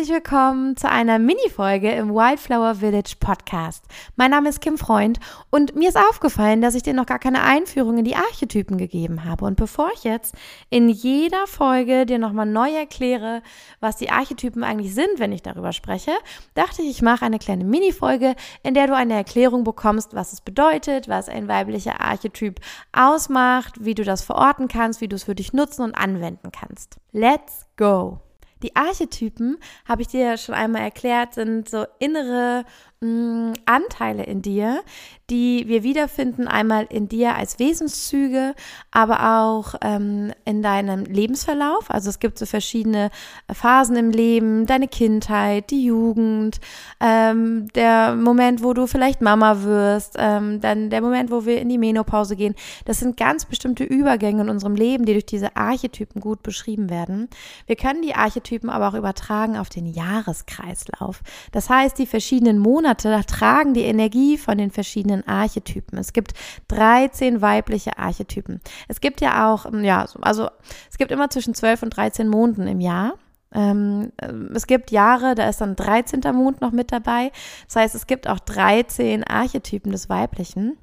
herzlich 0.00 0.14
willkommen 0.14 0.78
zu 0.78 0.88
einer 0.88 1.18
Mini-Folge 1.18 1.90
im 1.90 2.14
Wildflower 2.14 2.76
Village 2.76 3.16
Podcast. 3.20 3.84
Mein 4.16 4.30
Name 4.30 4.48
ist 4.48 4.62
Kim 4.62 4.78
Freund 4.78 5.20
und 5.50 5.76
mir 5.76 5.90
ist 5.90 5.98
aufgefallen, 5.98 6.62
dass 6.62 6.74
ich 6.74 6.82
dir 6.82 6.94
noch 6.94 7.04
gar 7.04 7.18
keine 7.18 7.42
Einführung 7.42 7.98
in 7.98 8.06
die 8.06 8.16
Archetypen 8.16 8.78
gegeben 8.78 9.26
habe. 9.26 9.44
Und 9.44 9.56
bevor 9.56 9.90
ich 9.92 10.04
jetzt 10.04 10.34
in 10.70 10.88
jeder 10.88 11.46
Folge 11.46 12.06
dir 12.06 12.18
nochmal 12.18 12.46
neu 12.46 12.70
erkläre, 12.70 13.42
was 13.80 13.98
die 13.98 14.08
Archetypen 14.08 14.64
eigentlich 14.64 14.94
sind, 14.94 15.18
wenn 15.18 15.32
ich 15.32 15.42
darüber 15.42 15.74
spreche, 15.74 16.12
dachte 16.54 16.80
ich, 16.80 16.88
ich 16.88 17.02
mache 17.02 17.26
eine 17.26 17.38
kleine 17.38 17.64
Mini-Folge, 17.64 18.36
in 18.62 18.72
der 18.72 18.86
du 18.86 18.96
eine 18.96 19.12
Erklärung 19.12 19.64
bekommst, 19.64 20.14
was 20.14 20.32
es 20.32 20.40
bedeutet, 20.40 21.08
was 21.08 21.28
ein 21.28 21.46
weiblicher 21.46 22.00
Archetyp 22.00 22.58
ausmacht, 22.92 23.84
wie 23.84 23.94
du 23.94 24.04
das 24.04 24.22
verorten 24.22 24.66
kannst, 24.66 25.02
wie 25.02 25.08
du 25.08 25.16
es 25.16 25.24
für 25.24 25.34
dich 25.34 25.52
nutzen 25.52 25.82
und 25.82 25.94
anwenden 25.94 26.52
kannst. 26.52 26.96
Let's 27.12 27.66
go! 27.76 28.20
Die 28.62 28.76
Archetypen, 28.76 29.58
habe 29.86 30.02
ich 30.02 30.08
dir 30.08 30.20
ja 30.20 30.36
schon 30.36 30.54
einmal 30.54 30.82
erklärt, 30.82 31.34
sind 31.34 31.68
so 31.68 31.86
innere 31.98 32.64
mh, 33.00 33.08
mm, 33.08 33.52
Anteile 33.66 34.24
in 34.24 34.42
dir, 34.42 34.82
die 35.30 35.64
wir 35.68 35.82
wiederfinden, 35.82 36.48
einmal 36.48 36.86
in 36.90 37.08
dir 37.08 37.36
als 37.36 37.58
Wesenszüge, 37.58 38.54
aber 38.90 39.38
auch 39.40 39.74
ähm, 39.80 40.32
in 40.44 40.62
deinem 40.62 41.04
Lebensverlauf. 41.04 41.90
Also 41.90 42.10
es 42.10 42.18
gibt 42.18 42.38
so 42.38 42.46
verschiedene 42.46 43.10
Phasen 43.52 43.96
im 43.96 44.10
Leben, 44.10 44.66
deine 44.66 44.88
Kindheit, 44.88 45.70
die 45.70 45.84
Jugend, 45.84 46.60
ähm, 47.00 47.68
der 47.74 48.16
Moment, 48.16 48.62
wo 48.62 48.74
du 48.74 48.86
vielleicht 48.86 49.20
Mama 49.20 49.62
wirst, 49.62 50.16
ähm, 50.18 50.60
dann 50.60 50.90
der 50.90 51.00
Moment, 51.00 51.30
wo 51.30 51.46
wir 51.46 51.60
in 51.60 51.68
die 51.68 51.78
Menopause 51.78 52.34
gehen. 52.34 52.56
Das 52.84 52.98
sind 52.98 53.16
ganz 53.16 53.44
bestimmte 53.44 53.84
Übergänge 53.84 54.42
in 54.42 54.48
unserem 54.48 54.74
Leben, 54.74 55.04
die 55.04 55.12
durch 55.12 55.26
diese 55.26 55.54
Archetypen 55.56 56.20
gut 56.20 56.42
beschrieben 56.42 56.90
werden. 56.90 57.28
Wir 57.66 57.76
können 57.76 58.02
die 58.02 58.14
Archetypen 58.14 58.68
aber 58.68 58.88
auch 58.88 58.94
übertragen 58.94 59.56
auf 59.56 59.68
den 59.68 59.86
Jahreskreislauf. 59.86 61.22
Das 61.52 61.70
heißt, 61.70 61.98
die 61.98 62.06
verschiedenen 62.06 62.58
Monate 62.58 62.89
tragen 62.94 63.74
die 63.74 63.82
Energie 63.82 64.38
von 64.38 64.58
den 64.58 64.70
verschiedenen 64.70 65.26
Archetypen. 65.26 65.98
Es 65.98 66.12
gibt 66.12 66.32
13 66.68 67.40
weibliche 67.40 67.98
Archetypen. 67.98 68.60
Es 68.88 69.00
gibt 69.00 69.20
ja 69.20 69.52
auch, 69.52 69.66
ähm, 69.66 69.84
ja, 69.84 70.06
also 70.20 70.48
es 70.90 70.98
gibt 70.98 71.10
immer 71.10 71.30
zwischen 71.30 71.54
12 71.54 71.82
und 71.84 71.96
13 71.96 72.28
Monden 72.28 72.66
im 72.66 72.80
Jahr. 72.80 73.14
Ähm, 73.52 74.12
äh, 74.18 74.32
es 74.54 74.66
gibt 74.66 74.90
Jahre, 74.90 75.34
da 75.34 75.48
ist 75.48 75.60
dann 75.60 75.76
13. 75.76 76.20
Mond 76.32 76.60
noch 76.60 76.72
mit 76.72 76.92
dabei. 76.92 77.32
Das 77.66 77.76
heißt, 77.76 77.94
es 77.94 78.06
gibt 78.06 78.28
auch 78.28 78.38
13 78.38 79.24
Archetypen 79.24 79.92
des 79.92 80.08
Weiblichen. 80.08 80.76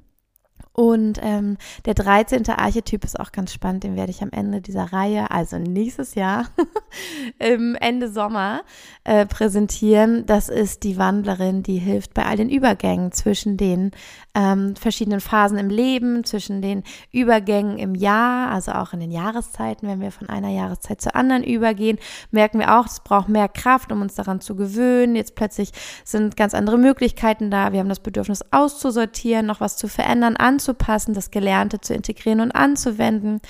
Und 0.78 1.18
ähm, 1.22 1.56
der 1.86 1.94
13. 1.94 2.48
Archetyp 2.50 3.04
ist 3.04 3.18
auch 3.18 3.32
ganz 3.32 3.52
spannend, 3.52 3.82
den 3.82 3.96
werde 3.96 4.10
ich 4.10 4.22
am 4.22 4.30
Ende 4.30 4.60
dieser 4.60 4.92
Reihe, 4.92 5.28
also 5.28 5.58
nächstes 5.58 6.14
Jahr, 6.14 6.46
im 7.38 7.74
Ende 7.74 8.10
Sommer, 8.10 8.62
äh, 9.04 9.26
präsentieren. 9.26 10.26
Das 10.26 10.48
ist 10.48 10.82
die 10.82 10.98
Wandlerin, 10.98 11.62
die 11.62 11.78
hilft 11.78 12.14
bei 12.14 12.24
all 12.24 12.36
den 12.36 12.50
Übergängen 12.50 13.12
zwischen 13.12 13.56
den 13.56 13.90
ähm, 14.34 14.76
verschiedenen 14.76 15.20
Phasen 15.20 15.58
im 15.58 15.68
Leben, 15.68 16.24
zwischen 16.24 16.62
den 16.62 16.84
Übergängen 17.10 17.78
im 17.78 17.94
Jahr, 17.94 18.50
also 18.50 18.72
auch 18.72 18.92
in 18.92 19.00
den 19.00 19.10
Jahreszeiten. 19.10 19.88
Wenn 19.88 20.00
wir 20.00 20.12
von 20.12 20.28
einer 20.28 20.50
Jahreszeit 20.50 21.00
zur 21.00 21.16
anderen 21.16 21.42
übergehen, 21.42 21.98
merken 22.30 22.60
wir 22.60 22.78
auch, 22.78 22.86
es 22.86 23.00
braucht 23.00 23.28
mehr 23.28 23.48
Kraft, 23.48 23.90
um 23.90 24.00
uns 24.00 24.14
daran 24.14 24.40
zu 24.40 24.54
gewöhnen. 24.54 25.16
Jetzt 25.16 25.34
plötzlich 25.34 25.72
sind 26.04 26.36
ganz 26.36 26.54
andere 26.54 26.78
Möglichkeiten 26.78 27.50
da. 27.50 27.72
Wir 27.72 27.80
haben 27.80 27.88
das 27.88 28.00
Bedürfnis 28.00 28.44
auszusortieren, 28.50 29.46
noch 29.46 29.60
was 29.60 29.76
zu 29.76 29.88
verändern, 29.88 30.36
anzupassen 30.36 31.14
das 31.14 31.30
Gelernte 31.30 31.80
zu 31.80 31.94
integrieren 31.94 32.40
und 32.40 32.52
anzuwenden. 32.52 33.40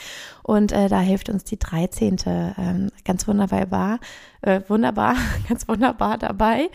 Und 0.42 0.72
äh, 0.72 0.88
da 0.88 1.00
hilft 1.00 1.28
uns 1.28 1.44
die 1.44 1.58
13. 1.58 2.16
Ähm, 2.26 2.88
ganz 3.04 3.27
wunderbar, 3.28 4.00
äh, 4.42 4.60
wunderbar, 4.68 5.16
ganz 5.48 5.68
wunderbar 5.68 6.18
dabei. 6.18 6.70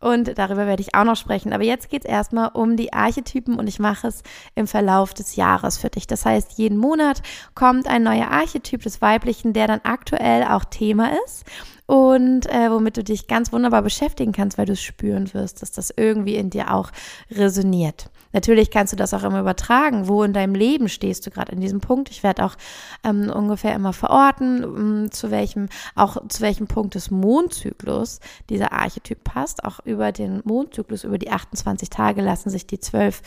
Und 0.00 0.36
darüber 0.38 0.66
werde 0.66 0.82
ich 0.82 0.94
auch 0.94 1.04
noch 1.04 1.16
sprechen. 1.16 1.52
Aber 1.52 1.64
jetzt 1.64 1.88
geht 1.88 2.04
es 2.04 2.10
erstmal 2.10 2.50
um 2.52 2.76
die 2.76 2.92
Archetypen 2.92 3.58
und 3.58 3.66
ich 3.66 3.78
mache 3.78 4.08
es 4.08 4.22
im 4.54 4.66
Verlauf 4.66 5.14
des 5.14 5.36
Jahres 5.36 5.78
für 5.78 5.88
dich. 5.88 6.06
Das 6.06 6.26
heißt, 6.26 6.58
jeden 6.58 6.76
Monat 6.76 7.22
kommt 7.54 7.88
ein 7.88 8.02
neuer 8.02 8.30
Archetyp 8.30 8.82
des 8.82 9.00
Weiblichen, 9.00 9.52
der 9.52 9.66
dann 9.66 9.80
aktuell 9.84 10.44
auch 10.44 10.64
Thema 10.64 11.12
ist 11.24 11.44
und 11.86 12.46
äh, 12.46 12.70
womit 12.70 12.96
du 12.96 13.04
dich 13.04 13.28
ganz 13.28 13.52
wunderbar 13.52 13.82
beschäftigen 13.82 14.32
kannst, 14.32 14.58
weil 14.58 14.66
du 14.66 14.72
es 14.72 14.82
spüren 14.82 15.32
wirst, 15.32 15.62
dass 15.62 15.70
das 15.70 15.94
irgendwie 15.96 16.34
in 16.34 16.50
dir 16.50 16.74
auch 16.74 16.90
resoniert. 17.30 18.10
Natürlich 18.32 18.70
kannst 18.70 18.92
du 18.92 18.96
das 18.96 19.14
auch 19.14 19.22
immer 19.22 19.40
übertragen. 19.40 20.08
Wo 20.08 20.22
in 20.22 20.32
deinem 20.32 20.54
Leben 20.54 20.88
stehst 20.88 21.26
du 21.26 21.30
gerade 21.30 21.52
in 21.52 21.60
diesem 21.60 21.80
Punkt? 21.80 22.10
Ich 22.10 22.22
werde 22.22 22.44
auch 22.44 22.56
ähm, 23.04 23.30
ungefähr 23.30 23.74
immer 23.74 23.92
verorten, 23.92 24.64
um, 24.64 25.10
zu 25.12 25.30
welchem, 25.30 25.68
auch 25.94 26.16
zu 26.28 26.42
welchem 26.42 26.66
Punkt 26.66 26.96
des 27.06 27.10
Mondzyklus 27.10 28.20
dieser 28.50 28.72
Archetyp 28.72 29.22
passt. 29.24 29.64
Auch 29.64 29.80
über 29.84 30.12
den 30.12 30.42
Mondzyklus, 30.44 31.04
über 31.04 31.18
die 31.18 31.30
28 31.30 31.90
Tage 31.90 32.22
lassen 32.22 32.50
sich 32.50 32.66
die 32.66 32.80
zwölf 32.80 33.22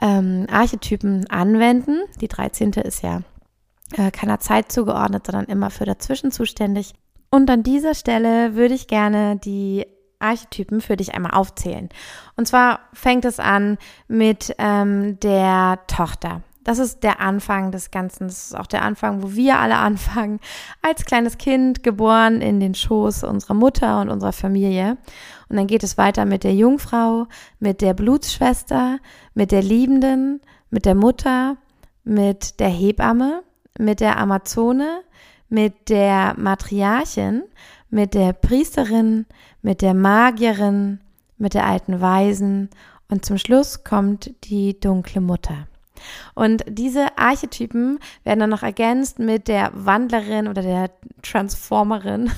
ähm, 0.00 0.46
Archetypen 0.50 1.28
anwenden. 1.30 2.00
Die 2.20 2.28
13. 2.28 2.72
ist 2.72 3.02
ja 3.02 3.22
äh, 3.96 4.10
keiner 4.10 4.40
Zeit 4.40 4.72
zugeordnet, 4.72 5.26
sondern 5.26 5.46
immer 5.46 5.70
für 5.70 5.84
dazwischen 5.84 6.30
zuständig. 6.30 6.94
Und 7.30 7.48
an 7.50 7.62
dieser 7.62 7.94
Stelle 7.94 8.54
würde 8.54 8.74
ich 8.74 8.88
gerne 8.88 9.36
die 9.36 9.86
Archetypen 10.18 10.80
für 10.80 10.96
dich 10.96 11.14
einmal 11.14 11.32
aufzählen. 11.32 11.88
Und 12.36 12.46
zwar 12.46 12.80
fängt 12.92 13.24
es 13.24 13.40
an 13.40 13.78
mit 14.06 14.54
ähm, 14.58 15.18
der 15.20 15.80
Tochter. 15.88 16.42
Das 16.64 16.78
ist 16.78 17.02
der 17.02 17.20
Anfang 17.20 17.72
des 17.72 17.90
Ganzen. 17.90 18.28
Das 18.28 18.46
ist 18.46 18.56
auch 18.56 18.66
der 18.66 18.82
Anfang, 18.82 19.22
wo 19.22 19.32
wir 19.34 19.58
alle 19.58 19.76
anfangen. 19.76 20.40
Als 20.80 21.04
kleines 21.04 21.38
Kind 21.38 21.82
geboren 21.82 22.40
in 22.40 22.60
den 22.60 22.74
Schoß 22.74 23.24
unserer 23.24 23.54
Mutter 23.54 24.00
und 24.00 24.10
unserer 24.10 24.32
Familie. 24.32 24.96
Und 25.48 25.56
dann 25.56 25.66
geht 25.66 25.82
es 25.82 25.98
weiter 25.98 26.24
mit 26.24 26.44
der 26.44 26.54
Jungfrau, 26.54 27.26
mit 27.58 27.80
der 27.80 27.94
Blutsschwester, 27.94 28.98
mit 29.34 29.50
der 29.50 29.62
Liebenden, 29.62 30.40
mit 30.70 30.86
der 30.86 30.94
Mutter, 30.94 31.56
mit 32.04 32.60
der 32.60 32.68
Hebamme, 32.68 33.42
mit 33.78 34.00
der 34.00 34.18
Amazone, 34.18 35.02
mit 35.48 35.88
der 35.88 36.34
Matriarchin, 36.38 37.42
mit 37.90 38.14
der 38.14 38.32
Priesterin, 38.32 39.26
mit 39.60 39.82
der 39.82 39.94
Magierin, 39.94 41.00
mit 41.38 41.54
der 41.54 41.66
alten 41.66 42.00
Weisen 42.00 42.70
und 43.08 43.26
zum 43.26 43.36
Schluss 43.36 43.84
kommt 43.84 44.32
die 44.44 44.80
dunkle 44.80 45.20
Mutter. 45.20 45.66
Und 46.34 46.64
diese 46.66 47.18
Archetypen 47.18 47.98
werden 48.24 48.40
dann 48.40 48.50
noch 48.50 48.62
ergänzt 48.62 49.18
mit 49.18 49.48
der 49.48 49.70
Wandlerin 49.74 50.48
oder 50.48 50.62
der 50.62 50.90
Transformerin, 51.22 52.30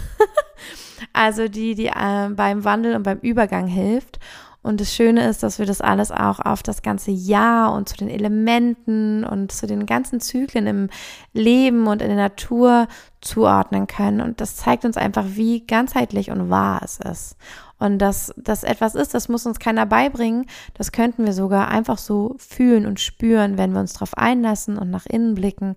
also 1.12 1.48
die, 1.48 1.74
die 1.74 1.86
äh, 1.86 2.28
beim 2.30 2.64
Wandel 2.64 2.96
und 2.96 3.02
beim 3.02 3.18
Übergang 3.18 3.66
hilft. 3.66 4.18
Und 4.64 4.80
das 4.80 4.94
Schöne 4.94 5.28
ist, 5.28 5.42
dass 5.42 5.58
wir 5.58 5.66
das 5.66 5.82
alles 5.82 6.10
auch 6.10 6.40
auf 6.40 6.62
das 6.62 6.80
ganze 6.80 7.10
Jahr 7.10 7.74
und 7.74 7.86
zu 7.86 7.98
den 7.98 8.08
Elementen 8.08 9.22
und 9.22 9.52
zu 9.52 9.66
den 9.66 9.84
ganzen 9.84 10.20
Zyklen 10.20 10.66
im 10.66 10.88
Leben 11.34 11.86
und 11.86 12.00
in 12.00 12.08
der 12.08 12.16
Natur 12.16 12.88
zuordnen 13.20 13.86
können. 13.86 14.22
Und 14.22 14.40
das 14.40 14.56
zeigt 14.56 14.86
uns 14.86 14.96
einfach, 14.96 15.26
wie 15.28 15.66
ganzheitlich 15.66 16.30
und 16.30 16.48
wahr 16.48 16.80
es 16.82 16.98
ist. 16.98 17.36
Und 17.78 17.98
dass 17.98 18.32
das 18.38 18.64
etwas 18.64 18.94
ist, 18.94 19.12
das 19.12 19.28
muss 19.28 19.44
uns 19.44 19.58
keiner 19.58 19.84
beibringen. 19.84 20.46
Das 20.72 20.92
könnten 20.92 21.26
wir 21.26 21.34
sogar 21.34 21.68
einfach 21.68 21.98
so 21.98 22.34
fühlen 22.38 22.86
und 22.86 23.00
spüren, 23.00 23.58
wenn 23.58 23.72
wir 23.74 23.80
uns 23.80 23.92
darauf 23.92 24.16
einlassen 24.16 24.78
und 24.78 24.90
nach 24.90 25.04
innen 25.04 25.34
blicken 25.34 25.76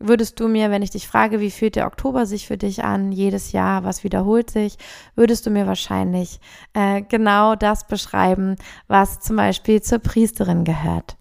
Würdest 0.00 0.38
du 0.38 0.46
mir, 0.46 0.70
wenn 0.70 0.82
ich 0.82 0.90
dich 0.90 1.08
frage, 1.08 1.40
wie 1.40 1.50
fühlt 1.50 1.74
der 1.74 1.86
Oktober 1.86 2.24
sich 2.24 2.46
für 2.46 2.56
dich 2.56 2.84
an, 2.84 3.10
jedes 3.10 3.52
Jahr, 3.52 3.82
was 3.82 4.04
wiederholt 4.04 4.48
sich, 4.50 4.76
würdest 5.16 5.44
du 5.44 5.50
mir 5.50 5.66
wahrscheinlich 5.66 6.38
äh, 6.72 7.02
genau 7.02 7.56
das 7.56 7.86
beschreiben, 7.86 8.56
was 8.86 9.18
zum 9.18 9.36
Beispiel 9.36 9.82
zur 9.82 9.98
Priesterin 9.98 10.64
gehört. 10.64 11.17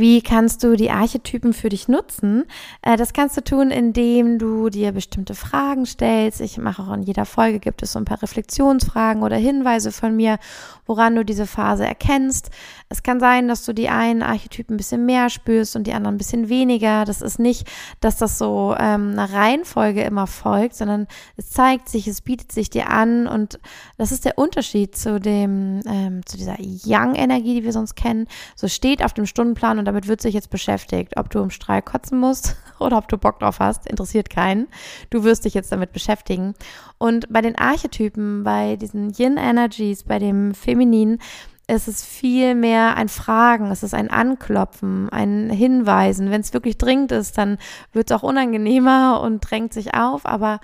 Wie 0.00 0.22
kannst 0.22 0.64
du 0.64 0.76
die 0.76 0.90
Archetypen 0.90 1.52
für 1.52 1.68
dich 1.68 1.86
nutzen? 1.86 2.46
Äh, 2.80 2.96
das 2.96 3.12
kannst 3.12 3.36
du 3.36 3.44
tun, 3.44 3.70
indem 3.70 4.38
du 4.38 4.70
dir 4.70 4.92
bestimmte 4.92 5.34
Fragen 5.34 5.84
stellst. 5.84 6.40
Ich 6.40 6.56
mache 6.56 6.82
auch 6.82 6.94
in 6.94 7.02
jeder 7.02 7.26
Folge 7.26 7.60
gibt 7.60 7.82
es 7.82 7.92
so 7.92 7.98
ein 7.98 8.06
paar 8.06 8.22
Reflexionsfragen 8.22 9.22
oder 9.22 9.36
Hinweise 9.36 9.92
von 9.92 10.16
mir, 10.16 10.38
woran 10.86 11.16
du 11.16 11.22
diese 11.22 11.46
Phase 11.46 11.84
erkennst. 11.84 12.48
Es 12.88 13.02
kann 13.02 13.20
sein, 13.20 13.46
dass 13.46 13.66
du 13.66 13.74
die 13.74 13.90
einen 13.90 14.22
Archetypen 14.22 14.74
ein 14.74 14.78
bisschen 14.78 15.04
mehr 15.04 15.28
spürst 15.28 15.76
und 15.76 15.86
die 15.86 15.92
anderen 15.92 16.14
ein 16.14 16.18
bisschen 16.18 16.48
weniger. 16.48 17.04
Das 17.04 17.20
ist 17.20 17.38
nicht, 17.38 17.68
dass 18.00 18.16
das 18.16 18.38
so 18.38 18.74
ähm, 18.80 19.10
einer 19.12 19.30
Reihenfolge 19.30 20.02
immer 20.02 20.26
folgt, 20.26 20.76
sondern 20.76 21.08
es 21.36 21.50
zeigt 21.50 21.90
sich, 21.90 22.08
es 22.08 22.22
bietet 22.22 22.52
sich 22.52 22.70
dir 22.70 22.88
an 22.88 23.26
und 23.26 23.60
das 23.98 24.12
ist 24.12 24.24
der 24.24 24.38
Unterschied 24.38 24.96
zu 24.96 25.20
dem, 25.20 25.82
ähm, 25.86 26.24
zu 26.24 26.38
dieser 26.38 26.56
Young-Energie, 26.58 27.56
die 27.56 27.64
wir 27.64 27.72
sonst 27.72 27.96
kennen. 27.96 28.28
So 28.56 28.66
steht 28.66 29.04
auf 29.04 29.12
dem 29.12 29.26
Stundenplan 29.26 29.78
und 29.78 29.89
damit 29.90 30.06
wird 30.06 30.20
sich 30.20 30.34
jetzt 30.34 30.50
beschäftigt. 30.50 31.14
Ob 31.16 31.30
du 31.30 31.40
im 31.40 31.50
Strahl 31.50 31.82
kotzen 31.82 32.20
musst 32.20 32.54
oder 32.78 32.96
ob 32.96 33.08
du 33.08 33.18
Bock 33.18 33.40
drauf 33.40 33.58
hast, 33.58 33.88
interessiert 33.88 34.30
keinen. 34.30 34.68
Du 35.10 35.24
wirst 35.24 35.44
dich 35.44 35.54
jetzt 35.54 35.72
damit 35.72 35.92
beschäftigen. 35.92 36.54
Und 36.96 37.26
bei 37.32 37.40
den 37.40 37.58
Archetypen, 37.58 38.44
bei 38.44 38.76
diesen 38.76 39.12
Yin-Energies, 39.12 40.04
bei 40.04 40.20
dem 40.20 40.54
Femininen, 40.54 41.18
ist 41.66 41.88
es 41.88 42.04
viel 42.04 42.54
mehr 42.54 42.96
ein 42.96 43.08
Fragen, 43.08 43.72
es 43.72 43.82
ist 43.82 43.94
ein 43.94 44.10
Anklopfen, 44.10 45.08
ein 45.08 45.50
Hinweisen. 45.50 46.30
Wenn 46.30 46.40
es 46.40 46.52
wirklich 46.52 46.78
dringend 46.78 47.10
ist, 47.10 47.36
dann 47.36 47.58
wird 47.92 48.10
es 48.10 48.16
auch 48.16 48.22
unangenehmer 48.22 49.20
und 49.20 49.40
drängt 49.40 49.72
sich 49.72 49.94
auf, 49.94 50.24
aber 50.24 50.60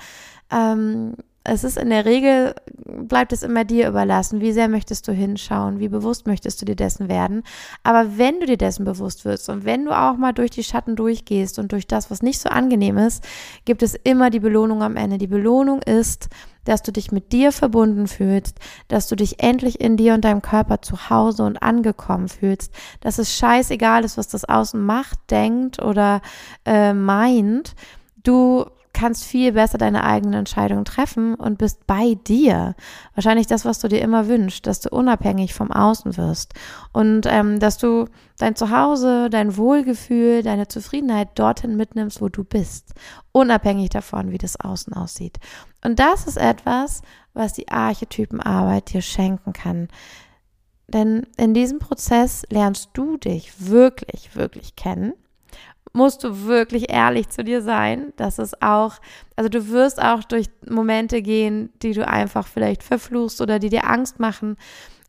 ähm, 0.52 1.14
es 1.48 1.64
ist 1.64 1.78
in 1.78 1.90
der 1.90 2.04
Regel, 2.04 2.54
bleibt 2.84 3.32
es 3.32 3.42
immer 3.42 3.64
dir 3.64 3.88
überlassen, 3.88 4.40
wie 4.40 4.52
sehr 4.52 4.68
möchtest 4.68 5.06
du 5.06 5.12
hinschauen, 5.12 5.78
wie 5.78 5.88
bewusst 5.88 6.26
möchtest 6.26 6.60
du 6.60 6.64
dir 6.64 6.76
dessen 6.76 7.08
werden. 7.08 7.42
Aber 7.82 8.18
wenn 8.18 8.40
du 8.40 8.46
dir 8.46 8.56
dessen 8.56 8.84
bewusst 8.84 9.24
wirst 9.24 9.48
und 9.48 9.64
wenn 9.64 9.84
du 9.84 9.96
auch 9.96 10.16
mal 10.16 10.32
durch 10.32 10.50
die 10.50 10.64
Schatten 10.64 10.96
durchgehst 10.96 11.58
und 11.58 11.72
durch 11.72 11.86
das, 11.86 12.10
was 12.10 12.22
nicht 12.22 12.40
so 12.40 12.48
angenehm 12.48 12.98
ist, 12.98 13.24
gibt 13.64 13.82
es 13.82 13.94
immer 13.94 14.30
die 14.30 14.40
Belohnung 14.40 14.82
am 14.82 14.96
Ende. 14.96 15.18
Die 15.18 15.26
Belohnung 15.26 15.82
ist, 15.82 16.28
dass 16.64 16.82
du 16.82 16.92
dich 16.92 17.12
mit 17.12 17.32
dir 17.32 17.52
verbunden 17.52 18.08
fühlst, 18.08 18.58
dass 18.88 19.06
du 19.06 19.14
dich 19.14 19.42
endlich 19.42 19.80
in 19.80 19.96
dir 19.96 20.14
und 20.14 20.24
deinem 20.24 20.42
Körper 20.42 20.82
zu 20.82 21.10
Hause 21.10 21.44
und 21.44 21.62
angekommen 21.62 22.28
fühlst, 22.28 22.72
dass 23.00 23.18
es 23.18 23.32
scheißegal 23.34 24.04
ist, 24.04 24.18
was 24.18 24.26
das 24.26 24.44
Außen 24.44 24.80
macht, 24.84 25.18
denkt 25.30 25.80
oder 25.80 26.20
äh, 26.64 26.92
meint. 26.92 27.76
Du 28.24 28.66
kannst 28.96 29.24
viel 29.24 29.52
besser 29.52 29.76
deine 29.76 30.04
eigenen 30.04 30.40
Entscheidungen 30.40 30.86
treffen 30.86 31.34
und 31.34 31.58
bist 31.58 31.86
bei 31.86 32.14
dir. 32.26 32.74
Wahrscheinlich 33.14 33.46
das, 33.46 33.66
was 33.66 33.78
du 33.78 33.88
dir 33.88 34.00
immer 34.00 34.26
wünschst, 34.26 34.66
dass 34.66 34.80
du 34.80 34.88
unabhängig 34.88 35.52
vom 35.52 35.70
Außen 35.70 36.16
wirst 36.16 36.54
und 36.94 37.26
ähm, 37.26 37.60
dass 37.60 37.76
du 37.76 38.06
dein 38.38 38.56
Zuhause, 38.56 39.28
dein 39.28 39.58
Wohlgefühl, 39.58 40.42
deine 40.42 40.66
Zufriedenheit 40.68 41.38
dorthin 41.38 41.76
mitnimmst, 41.76 42.22
wo 42.22 42.30
du 42.30 42.42
bist, 42.42 42.94
unabhängig 43.32 43.90
davon, 43.90 44.30
wie 44.30 44.38
das 44.38 44.58
Außen 44.58 44.94
aussieht. 44.94 45.38
Und 45.84 45.98
das 45.98 46.26
ist 46.26 46.38
etwas, 46.38 47.02
was 47.34 47.52
die 47.52 47.68
Archetypenarbeit 47.68 48.94
dir 48.94 49.02
schenken 49.02 49.52
kann. 49.52 49.88
Denn 50.88 51.26
in 51.36 51.52
diesem 51.52 51.80
Prozess 51.80 52.44
lernst 52.48 52.90
du 52.94 53.18
dich 53.18 53.68
wirklich, 53.68 54.36
wirklich 54.36 54.74
kennen 54.74 55.12
musst 55.96 56.22
du 56.24 56.44
wirklich 56.44 56.90
ehrlich 56.90 57.30
zu 57.30 57.42
dir 57.42 57.62
sein. 57.62 58.12
Das 58.16 58.38
ist 58.38 58.62
auch, 58.62 58.96
also 59.34 59.48
du 59.48 59.68
wirst 59.70 60.00
auch 60.00 60.22
durch 60.22 60.48
Momente 60.68 61.22
gehen, 61.22 61.70
die 61.82 61.92
du 61.92 62.06
einfach 62.06 62.46
vielleicht 62.46 62.82
verfluchst 62.82 63.40
oder 63.40 63.58
die 63.58 63.70
dir 63.70 63.88
Angst 63.88 64.20
machen. 64.20 64.56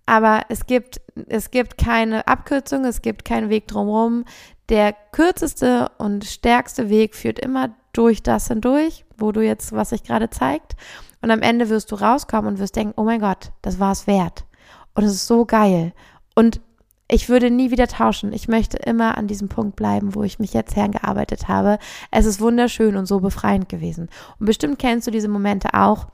Aber 0.05 0.43
es 0.47 0.65
gibt, 0.65 1.01
es 1.27 1.51
gibt 1.51 1.77
keine 1.77 2.25
Abkürzung, 2.27 2.85
es 2.85 3.01
gibt 3.01 3.25
keinen 3.25 3.49
Weg 3.49 3.67
drumherum. 3.67 4.23
Der 4.69 4.95
kürzeste 5.11 5.91
und 5.97 6.23
stärkste 6.23 6.89
Weg 6.89 7.15
führt 7.15 7.39
immer 7.39 7.75
durch 7.91 8.23
das 8.23 8.47
hindurch, 8.47 9.05
wo 9.17 9.33
du 9.33 9.41
jetzt, 9.41 9.73
was 9.73 9.89
sich 9.89 10.03
gerade 10.03 10.29
zeigt. 10.29 10.77
Und 11.21 11.31
am 11.31 11.41
Ende 11.41 11.67
wirst 11.67 11.91
du 11.91 11.95
rauskommen 11.95 12.53
und 12.53 12.59
wirst 12.59 12.77
denken, 12.77 12.93
oh 12.95 13.03
mein 13.03 13.19
Gott, 13.19 13.51
das 13.61 13.79
war 13.79 13.91
es 13.91 14.07
wert. 14.07 14.45
Und 14.93 15.03
es 15.03 15.11
ist 15.11 15.27
so 15.27 15.45
geil. 15.45 15.93
Und 16.33 16.61
ich 17.09 17.29
würde 17.29 17.49
nie 17.49 17.71
wieder 17.71 17.87
tauschen. 17.87 18.33
Ich 18.33 18.47
möchte 18.47 18.77
immer 18.77 19.17
an 19.17 19.27
diesem 19.27 19.47
Punkt 19.47 19.75
bleiben, 19.75 20.13
wo 20.13 20.23
ich 20.23 20.39
mich 20.39 20.53
jetzt 20.53 20.75
hergearbeitet 20.75 21.47
habe. 21.47 21.79
Es 22.11 22.25
ist 22.25 22.41
wunderschön 22.41 22.97
und 22.97 23.05
so 23.05 23.21
befreiend 23.21 23.69
gewesen. 23.69 24.09
Und 24.39 24.45
bestimmt 24.45 24.79
kennst 24.79 25.07
du 25.07 25.11
diese 25.11 25.29
Momente 25.29 25.73
auch. 25.73 26.07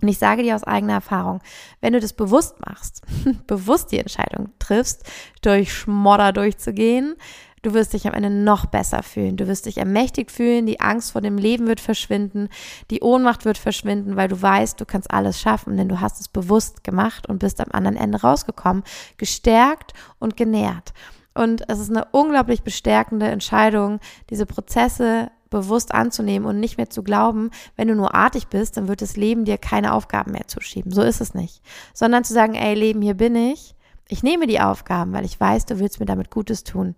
Und 0.00 0.08
ich 0.08 0.18
sage 0.18 0.42
dir 0.42 0.56
aus 0.56 0.64
eigener 0.64 0.94
Erfahrung, 0.94 1.40
wenn 1.80 1.92
du 1.92 2.00
das 2.00 2.12
bewusst 2.12 2.56
machst, 2.66 3.02
bewusst 3.46 3.92
die 3.92 3.98
Entscheidung 3.98 4.48
triffst, 4.58 5.04
durch 5.42 5.72
Schmodder 5.72 6.32
durchzugehen, 6.32 7.14
Du 7.62 7.74
wirst 7.74 7.92
dich 7.92 8.06
am 8.08 8.12
Ende 8.12 8.28
noch 8.28 8.66
besser 8.66 9.04
fühlen. 9.04 9.36
Du 9.36 9.46
wirst 9.46 9.66
dich 9.66 9.78
ermächtigt 9.78 10.32
fühlen. 10.32 10.66
Die 10.66 10.80
Angst 10.80 11.12
vor 11.12 11.20
dem 11.20 11.38
Leben 11.38 11.68
wird 11.68 11.80
verschwinden. 11.80 12.48
Die 12.90 13.00
Ohnmacht 13.02 13.44
wird 13.44 13.56
verschwinden, 13.56 14.16
weil 14.16 14.28
du 14.28 14.42
weißt, 14.42 14.80
du 14.80 14.84
kannst 14.84 15.12
alles 15.12 15.40
schaffen, 15.40 15.76
denn 15.76 15.88
du 15.88 16.00
hast 16.00 16.20
es 16.20 16.28
bewusst 16.28 16.82
gemacht 16.82 17.28
und 17.28 17.38
bist 17.38 17.60
am 17.60 17.68
anderen 17.70 17.96
Ende 17.96 18.20
rausgekommen, 18.20 18.82
gestärkt 19.16 19.92
und 20.18 20.36
genährt. 20.36 20.92
Und 21.34 21.68
es 21.68 21.78
ist 21.78 21.90
eine 21.90 22.06
unglaublich 22.10 22.62
bestärkende 22.62 23.26
Entscheidung, 23.26 24.00
diese 24.28 24.44
Prozesse 24.44 25.30
bewusst 25.52 25.94
anzunehmen 25.94 26.48
und 26.48 26.58
nicht 26.58 26.78
mehr 26.78 26.90
zu 26.90 27.02
glauben, 27.02 27.50
wenn 27.76 27.88
du 27.88 27.94
nur 27.94 28.14
artig 28.14 28.48
bist, 28.48 28.76
dann 28.76 28.88
wird 28.88 29.02
das 29.02 29.16
Leben 29.16 29.44
dir 29.44 29.58
keine 29.58 29.92
Aufgaben 29.92 30.32
mehr 30.32 30.48
zuschieben. 30.48 30.90
So 30.90 31.02
ist 31.02 31.20
es 31.20 31.34
nicht. 31.34 31.62
Sondern 31.94 32.24
zu 32.24 32.32
sagen, 32.32 32.54
ey 32.54 32.74
Leben, 32.74 33.02
hier 33.02 33.14
bin 33.14 33.36
ich 33.36 33.74
ich 34.08 34.22
nehme 34.22 34.46
die 34.46 34.60
Aufgaben, 34.60 35.12
weil 35.12 35.24
ich 35.24 35.38
weiß, 35.38 35.66
du 35.66 35.78
willst 35.78 36.00
mir 36.00 36.06
damit 36.06 36.30
Gutes 36.30 36.64
tun. 36.64 36.94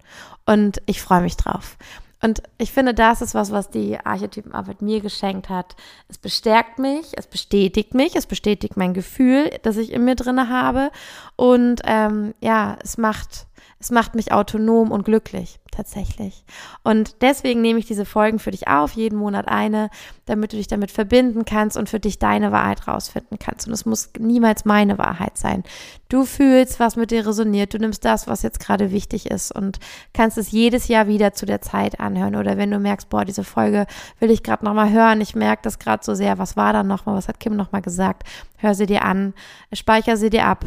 Und 0.46 0.82
ich 0.86 1.00
freue 1.00 1.22
mich 1.22 1.36
drauf. 1.36 1.76
Und 2.24 2.42
ich 2.56 2.72
finde, 2.72 2.94
das 2.94 3.20
ist 3.20 3.34
was, 3.34 3.52
was 3.52 3.68
die 3.68 3.98
Archetypenarbeit 3.98 4.80
mir 4.80 5.00
geschenkt 5.00 5.50
hat. 5.50 5.76
Es 6.08 6.16
bestärkt 6.16 6.78
mich, 6.78 7.12
es 7.18 7.26
bestätigt 7.26 7.92
mich, 7.92 8.16
es 8.16 8.24
bestätigt 8.24 8.78
mein 8.78 8.94
Gefühl, 8.94 9.50
das 9.62 9.76
ich 9.76 9.92
in 9.92 10.06
mir 10.06 10.14
drinne 10.14 10.48
habe. 10.48 10.90
Und 11.36 11.82
ähm, 11.84 12.32
ja, 12.40 12.78
es 12.82 12.96
macht 12.96 13.46
es 13.84 13.90
macht 13.90 14.14
mich 14.14 14.32
autonom 14.32 14.90
und 14.90 15.04
glücklich, 15.04 15.60
tatsächlich. 15.70 16.44
Und 16.84 17.20
deswegen 17.20 17.60
nehme 17.60 17.78
ich 17.78 17.84
diese 17.84 18.06
Folgen 18.06 18.38
für 18.38 18.50
dich 18.50 18.66
auf, 18.66 18.92
jeden 18.92 19.18
Monat 19.18 19.46
eine, 19.46 19.90
damit 20.24 20.52
du 20.52 20.56
dich 20.56 20.68
damit 20.68 20.90
verbinden 20.90 21.44
kannst 21.44 21.76
und 21.76 21.90
für 21.90 22.00
dich 22.00 22.18
deine 22.18 22.50
Wahrheit 22.50 22.88
rausfinden 22.88 23.38
kannst. 23.38 23.66
Und 23.66 23.74
es 23.74 23.84
muss 23.84 24.10
niemals 24.18 24.64
meine 24.64 24.96
Wahrheit 24.96 25.36
sein. 25.36 25.64
Du 26.08 26.24
fühlst, 26.24 26.80
was 26.80 26.96
mit 26.96 27.10
dir 27.10 27.26
resoniert. 27.26 27.74
Du 27.74 27.78
nimmst 27.78 28.04
das, 28.04 28.26
was 28.26 28.42
jetzt 28.42 28.60
gerade 28.60 28.90
wichtig 28.90 29.30
ist 29.30 29.54
und 29.54 29.80
kannst 30.14 30.38
es 30.38 30.50
jedes 30.50 30.88
Jahr 30.88 31.06
wieder 31.06 31.34
zu 31.34 31.44
der 31.44 31.60
Zeit 31.60 32.00
anhören. 32.00 32.36
Oder 32.36 32.56
wenn 32.56 32.70
du 32.70 32.78
merkst, 32.78 33.10
boah, 33.10 33.26
diese 33.26 33.44
Folge 33.44 33.86
will 34.18 34.30
ich 34.30 34.42
gerade 34.42 34.64
nochmal 34.64 34.92
hören. 34.92 35.20
Ich 35.20 35.34
merke 35.34 35.62
das 35.62 35.78
gerade 35.78 36.02
so 36.02 36.14
sehr. 36.14 36.38
Was 36.38 36.56
war 36.56 36.72
da 36.72 36.82
nochmal? 36.82 37.16
Was 37.16 37.28
hat 37.28 37.38
Kim 37.38 37.56
nochmal 37.56 37.82
gesagt? 37.82 38.22
Hör 38.56 38.74
sie 38.74 38.86
dir 38.86 39.04
an, 39.04 39.34
speicher 39.72 40.16
sie 40.16 40.30
dir 40.30 40.46
ab 40.46 40.64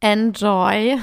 enjoy. 0.00 0.98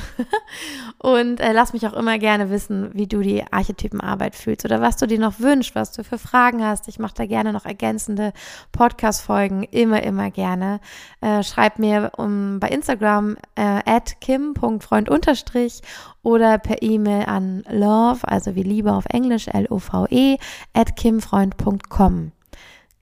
Und 0.98 1.40
äh, 1.40 1.52
lass 1.52 1.74
mich 1.74 1.86
auch 1.86 1.94
immer 1.94 2.18
gerne 2.18 2.50
wissen, 2.50 2.90
wie 2.94 3.08
du 3.08 3.22
die 3.22 3.44
Archetypenarbeit 3.52 4.36
fühlst 4.36 4.66
oder 4.66 4.82
was 4.82 4.98
du 4.98 5.06
dir 5.06 5.20
noch 5.20 5.40
wünschst, 5.40 5.76
was 5.76 5.92
du 5.92 6.04
für 6.04 6.18
Fragen 6.18 6.64
hast. 6.64 6.88
Ich 6.88 7.00
mache 7.00 7.14
da 7.16 7.26
gerne 7.26 7.54
noch 7.54 7.66
ergänzende 7.66 8.32
Podcast-Folgen, 8.72 9.64
immer, 9.64 10.04
immer 10.04 10.32
gerne. 10.32 10.80
Äh, 11.22 11.44
schreib 11.44 11.80
mir 11.80 12.12
um, 12.18 12.60
bei 12.60 12.70
Instagram 12.70 13.38
äh, 13.56 13.82
at 13.86 14.20
kim.freund 14.22 15.10
oder 16.24 16.58
per 16.58 16.82
E-Mail 16.82 17.26
an 17.26 17.64
love, 17.70 18.28
also 18.28 18.56
wie 18.56 18.64
Liebe 18.64 18.94
auf 18.94 19.06
Englisch, 19.10 19.48
L-O-V-E, 19.48 20.38
at 20.74 20.96
kimfreund.com. 20.96 22.32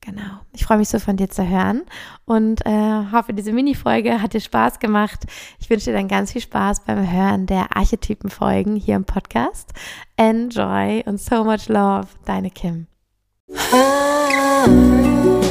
Genau. 0.06 0.42
Ich 0.52 0.66
freue 0.66 0.80
mich 0.80 0.90
so 0.90 1.00
von 1.00 1.16
dir 1.16 1.30
zu 1.30 1.48
hören 1.48 1.84
und 2.26 2.66
äh, 2.66 3.04
hoffe, 3.14 3.34
diese 3.34 3.54
Mini-Folge 3.54 4.22
hat 4.22 4.34
dir 4.34 4.42
Spaß 4.42 4.80
gemacht. 4.80 5.26
Ich 5.60 5.70
wünsche 5.70 5.92
dir 5.92 5.94
dann 5.98 6.10
ganz 6.10 6.34
viel 6.34 6.42
Spaß 6.42 6.82
beim 6.82 7.10
Hören 7.10 7.46
der 7.46 7.76
Archetypen-Folgen 7.76 8.76
hier 8.76 8.98
im 8.98 9.06
Podcast. 9.06 9.72
Enjoy 10.18 11.04
und 11.06 11.22
so 11.22 11.46
much 11.46 11.70
love, 11.70 12.08
deine 12.26 12.50
Kim. 12.50 12.88
Ah. 13.72 15.43